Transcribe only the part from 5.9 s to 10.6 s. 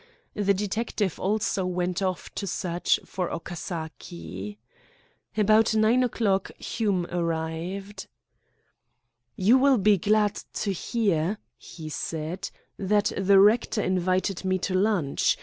o'clock Hume arrived. "You will be glad